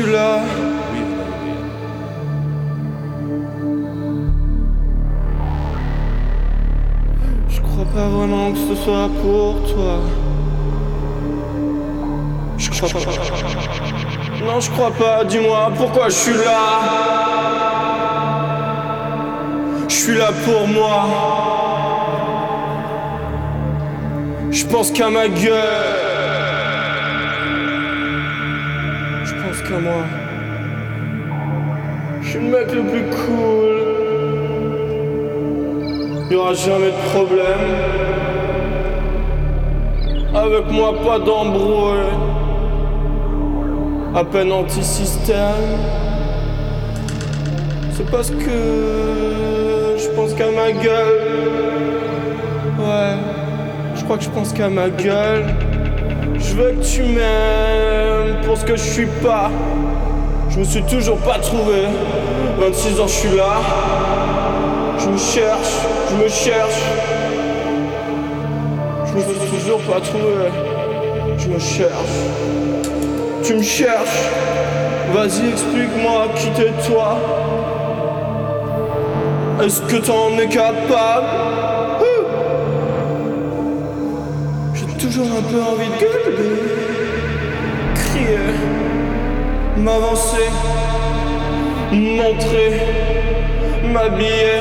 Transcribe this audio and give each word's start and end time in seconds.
là 0.00 0.40
Je 7.48 7.60
crois 7.60 7.84
pas 7.94 8.08
vraiment 8.08 8.52
que 8.52 8.58
ce 8.58 8.74
soit 8.74 9.10
pour 9.22 9.60
toi. 9.70 9.98
Je 12.56 12.70
crois 12.70 12.88
pas. 12.88 12.98
Non, 14.46 14.60
je 14.60 14.70
crois 14.70 14.90
pas. 14.92 15.24
Dis-moi 15.24 15.72
pourquoi 15.76 16.08
je 16.08 16.14
suis 16.14 16.32
là. 16.32 16.58
Je 19.88 19.94
suis 19.94 20.16
là 20.16 20.30
pour 20.44 20.66
moi. 20.68 21.06
Je 24.50 24.64
pense 24.66 24.90
qu'à 24.90 25.10
ma 25.10 25.28
gueule. 25.28 25.91
Mec 32.52 32.70
le 32.74 32.82
plus 32.82 33.04
cool. 33.22 33.76
Il 36.30 36.36
aura 36.36 36.52
jamais 36.52 36.92
de 36.98 37.02
problème. 37.14 37.64
Avec 40.34 40.70
moi, 40.70 40.94
pas 41.02 41.18
d'embrouille. 41.18 42.12
À 44.14 44.24
peine 44.24 44.52
anti-système. 44.52 45.78
C'est 47.92 48.10
parce 48.10 48.30
que 48.30 49.96
je 49.96 50.08
pense 50.14 50.34
qu'à 50.34 50.50
ma 50.50 50.72
gueule. 50.72 51.20
Ouais, 52.78 53.16
je 53.94 54.04
crois 54.04 54.18
que 54.18 54.24
je 54.24 54.30
pense 54.30 54.52
qu'à 54.52 54.68
ma 54.68 54.90
gueule. 54.90 55.46
Je 56.38 56.54
veux 56.54 56.72
que 56.72 56.84
tu 56.84 57.02
m'aimes 57.02 58.36
pour 58.44 58.58
ce 58.58 58.64
que 58.64 58.76
je 58.76 58.82
suis 58.82 59.08
pas. 59.22 59.50
Je 60.52 60.58
me 60.58 60.64
suis 60.64 60.82
toujours 60.82 61.16
pas 61.18 61.38
trouvé. 61.38 61.84
26 62.58 63.00
ans, 63.00 63.06
je 63.06 63.12
suis 63.12 63.36
là. 63.36 63.54
Je 64.98 65.08
me 65.08 65.16
cherche, 65.16 65.72
je 66.10 66.16
me 66.22 66.28
cherche. 66.28 66.82
Je 69.06 69.12
me 69.14 69.20
suis 69.22 69.58
toujours 69.58 69.80
pas 69.80 70.00
trouvé. 70.00 70.50
Je 71.38 71.48
me 71.48 71.58
cherche. 71.58 72.16
Tu 73.42 73.54
me 73.54 73.62
cherches. 73.62 74.28
Vas-y, 75.14 75.48
explique-moi 75.48 76.28
qui 76.36 76.48
t'es 76.50 76.72
toi. 76.86 77.16
Est-ce 79.64 79.80
que 79.82 79.96
t'en 79.96 80.38
es 80.38 80.48
capable? 80.48 81.26
J'ai 84.74 85.08
toujours 85.08 85.26
un 85.26 85.42
peu 85.50 85.60
envie 85.62 85.88
de 85.88 85.98
gueuler, 85.98 86.81
m'avancer, 89.82 90.48
montrer, 91.90 92.80
m'habiller, 93.84 94.60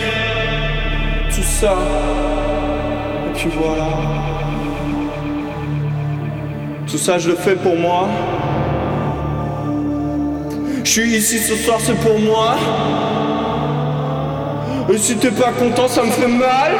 tout 1.30 1.44
ça. 1.44 1.76
Et 3.28 3.38
puis 3.38 3.50
voilà. 3.56 3.88
Tout 6.88 6.98
ça, 6.98 7.18
je 7.20 7.30
le 7.30 7.36
fais 7.36 7.56
pour 7.56 7.78
moi. 7.78 8.08
Je 10.84 10.90
suis 10.90 11.16
ici 11.16 11.38
ce 11.38 11.56
soir, 11.56 11.78
c'est 11.80 12.00
pour 12.00 12.20
moi. 12.20 12.56
Et 14.92 14.98
si 14.98 15.16
t'es 15.16 15.32
pas 15.32 15.52
content, 15.52 15.88
ça 15.88 16.04
me 16.04 16.12
fait 16.12 16.28
mal. 16.28 16.72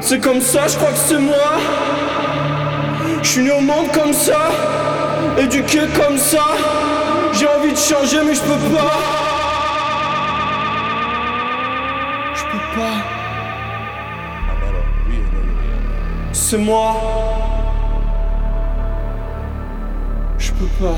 C'est 0.00 0.20
comme 0.20 0.40
ça, 0.40 0.68
je 0.68 0.76
crois 0.76 0.90
que 0.90 0.98
c'est 0.98 1.18
moi. 1.18 1.58
Je 3.22 3.28
suis 3.28 3.42
né 3.42 3.50
au 3.50 3.60
monde 3.60 3.90
comme 3.92 4.12
ça, 4.12 4.50
éduqué 5.38 5.80
comme 5.94 6.18
ça. 6.18 6.46
J'ai 7.32 7.46
envie 7.46 7.72
de 7.72 7.76
changer, 7.76 8.18
mais 8.24 8.34
je 8.34 8.40
peux 8.40 8.74
pas. 8.74 8.92
Je 12.34 12.42
peux 12.42 12.80
pas. 12.80 13.16
C'est 16.32 16.58
moi. 16.58 16.94
Je 20.38 20.52
peux 20.52 20.66
pas. 20.80 20.96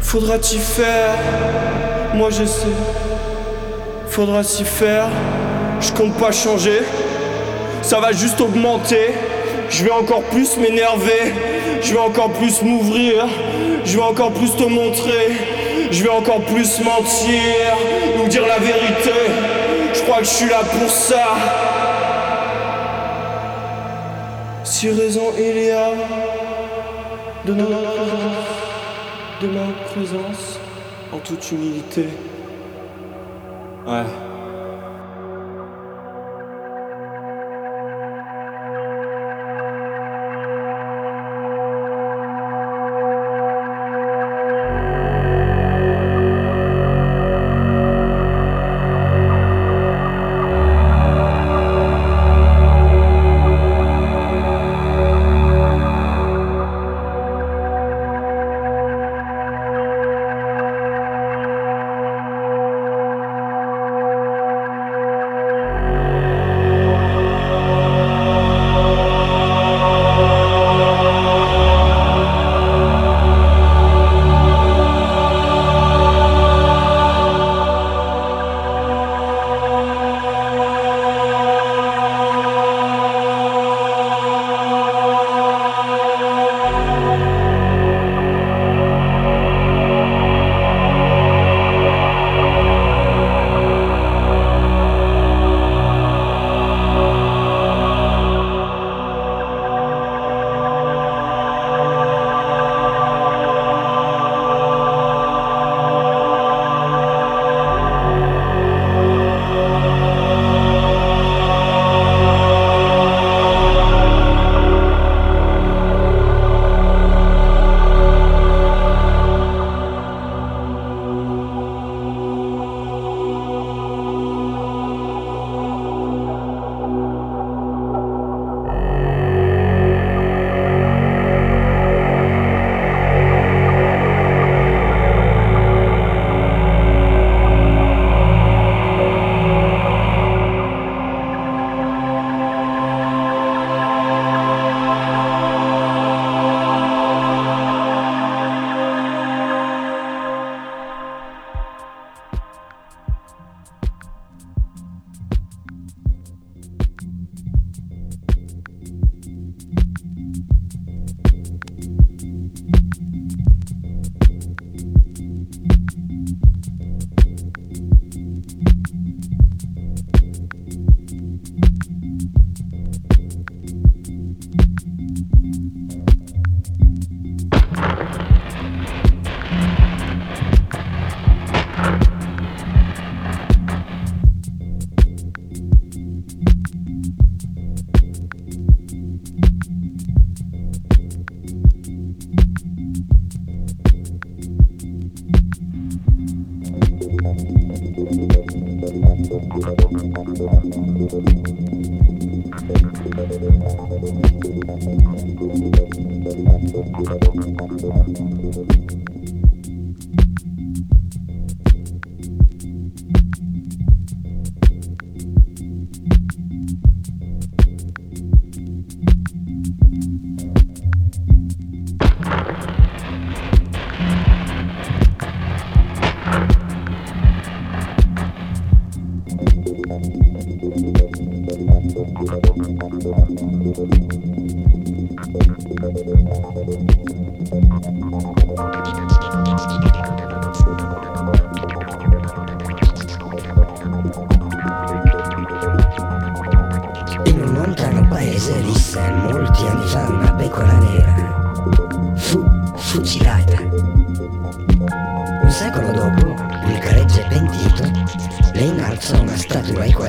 Faudra 0.00 0.38
t'y 0.38 0.58
faire. 0.58 1.14
Moi 2.14 2.30
je 2.30 2.44
sais. 2.44 2.66
Faudra 4.08 4.42
s'y 4.42 4.64
faire. 4.64 5.06
Je 5.80 5.92
compte 5.92 6.14
pas 6.14 6.32
changer. 6.32 6.80
Ça 7.82 8.00
va 8.00 8.12
juste 8.12 8.40
augmenter. 8.40 9.14
Je 9.80 9.86
vais 9.86 9.92
encore 9.92 10.24
plus 10.24 10.58
m'énerver. 10.58 11.32
Je 11.80 11.94
vais 11.94 11.98
encore 11.98 12.30
plus 12.32 12.60
m'ouvrir. 12.60 13.26
Je 13.82 13.96
vais 13.96 14.02
encore 14.02 14.30
plus 14.30 14.54
te 14.54 14.64
montrer. 14.64 15.32
Je 15.90 16.02
vais 16.02 16.10
encore 16.10 16.42
plus 16.42 16.80
mentir. 16.80 17.78
Nous 18.18 18.28
dire 18.28 18.46
la 18.46 18.58
vérité. 18.58 19.14
Je 19.94 20.00
crois 20.02 20.18
que 20.18 20.24
je 20.24 20.28
suis 20.28 20.50
là 20.50 20.58
pour 20.78 20.90
ça. 20.90 21.24
Si 24.64 24.90
raison 24.90 25.32
il 25.38 25.64
y 25.64 25.70
a 25.70 25.92
de 27.46 27.54
notre 27.54 27.80
présence, 27.80 29.40
de 29.40 29.46
ma 29.46 29.66
présence, 29.94 30.60
en 31.10 31.18
toute 31.20 31.52
humilité. 31.52 32.08
Ouais. 33.86 34.04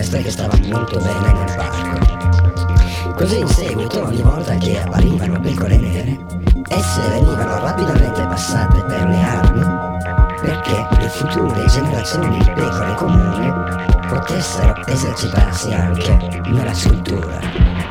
questa 0.02 0.18
che 0.18 0.32
stava 0.32 0.58
molto 0.64 0.98
bene 0.98 1.32
nel 1.32 1.56
parco. 1.56 3.14
Così 3.14 3.38
in 3.38 3.48
seguito, 3.48 4.02
ogni 4.04 4.24
volta 4.24 4.56
che 4.56 4.82
apparivano 4.82 5.40
pecore 5.40 5.78
nere, 5.78 6.18
esse 6.70 7.02
venivano 7.10 7.60
rapidamente 7.60 8.22
passate 8.24 8.82
per 8.82 9.08
le 9.08 9.22
armi 9.22 9.62
perché 10.42 10.88
le 11.00 11.08
future 11.08 11.66
generazioni 11.68 12.40
di 12.40 12.52
pecore 12.52 12.96
comuni 12.96 13.54
potessero 14.08 14.76
esercitarsi 14.88 15.72
anche 15.72 16.42
nella 16.46 16.74
scultura. 16.74 17.91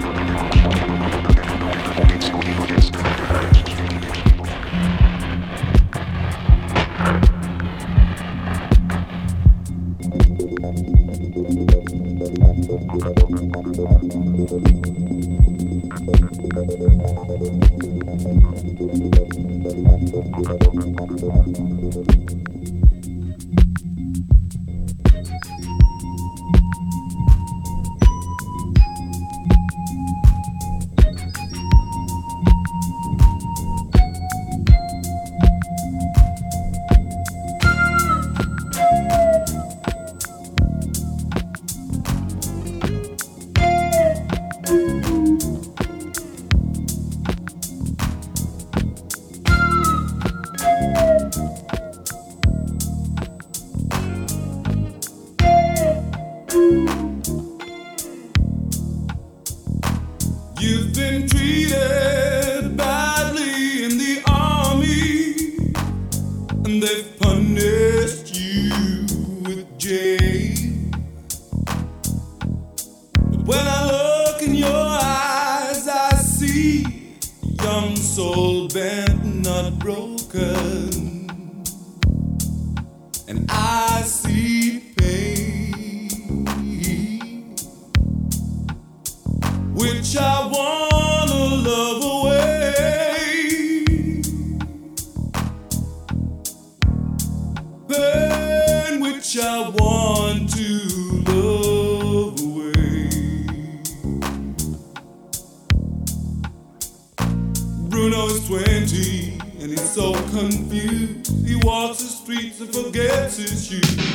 fancies 113.31 113.71
you. 113.71 114.10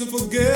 to 0.00 0.06
forget. 0.06 0.49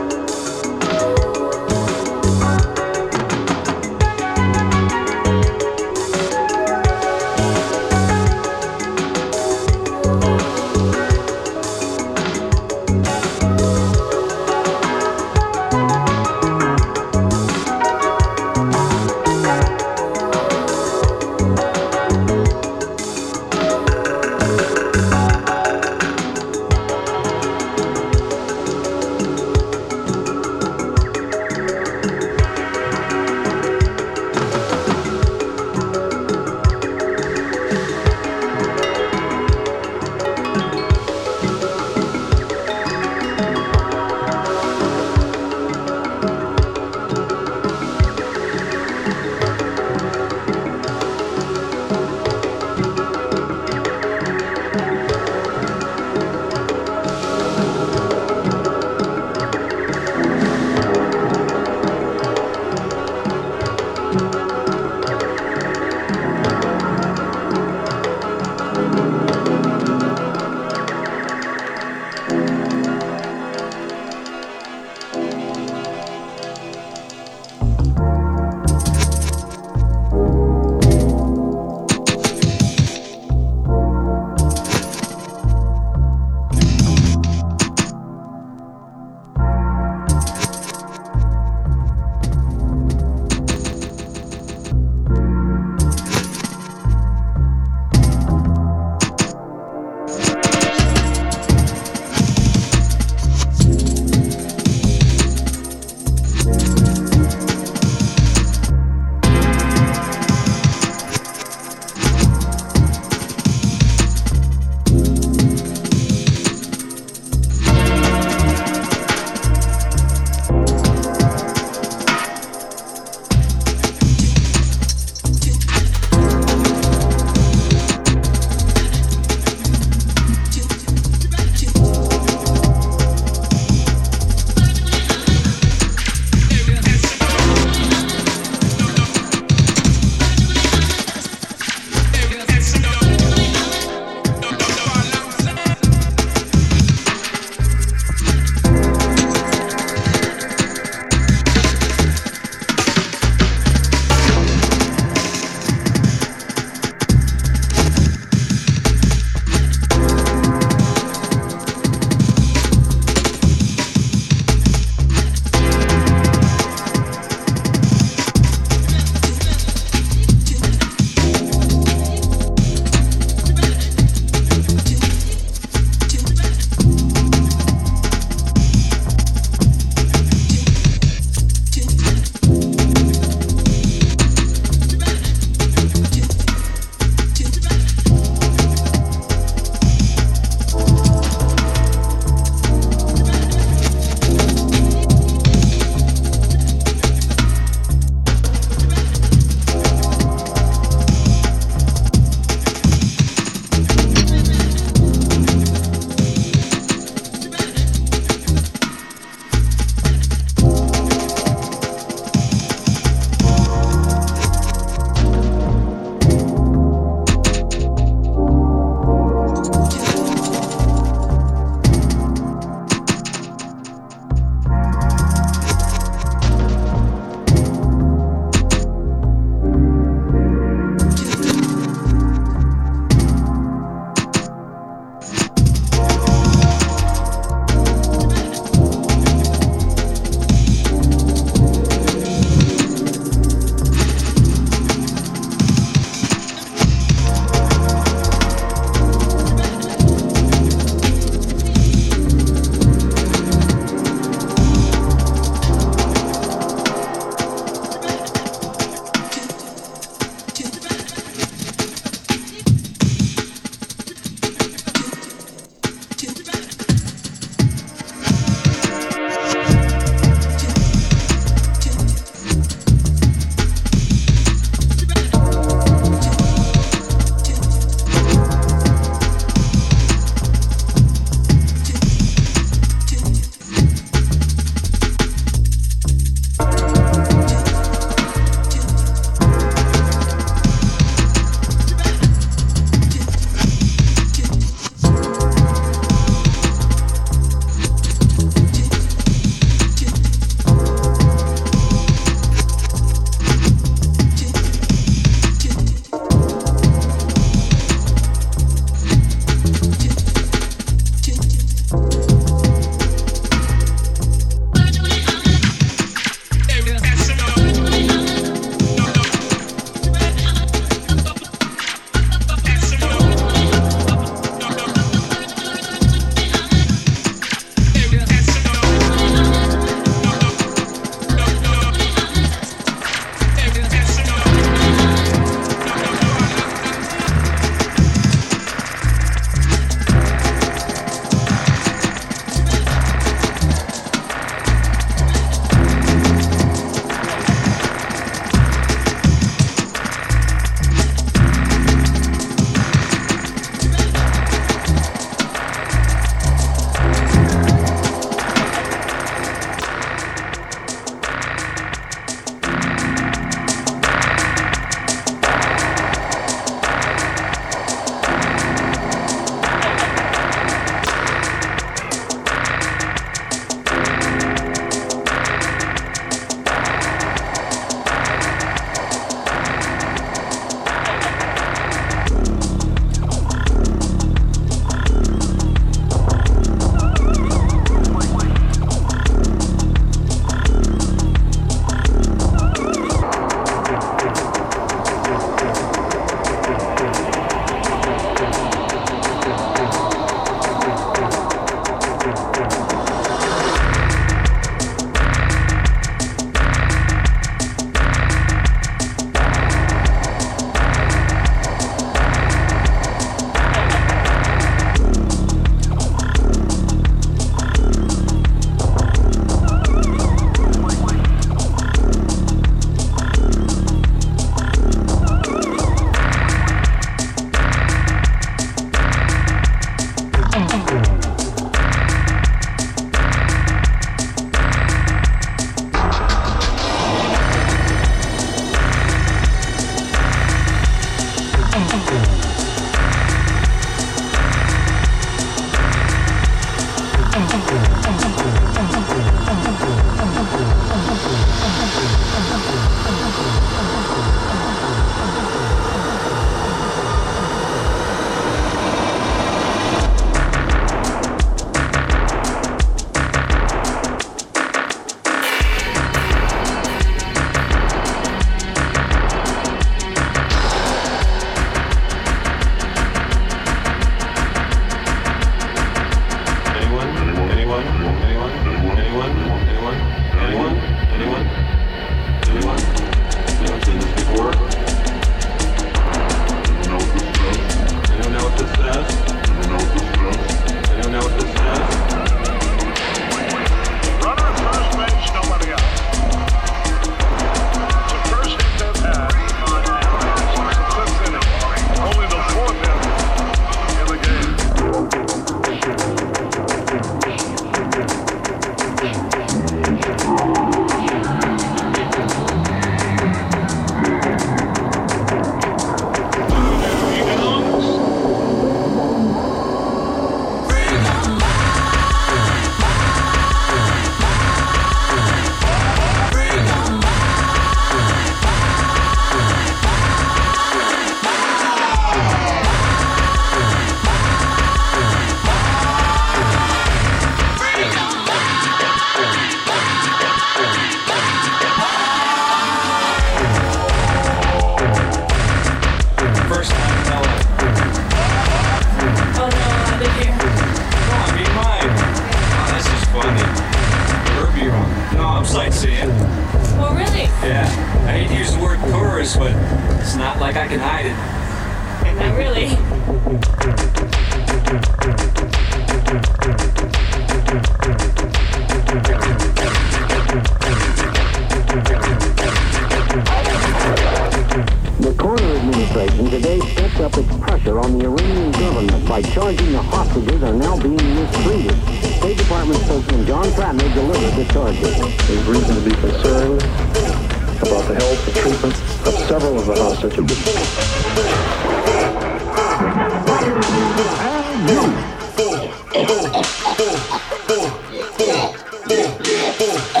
people. 599.61 600.00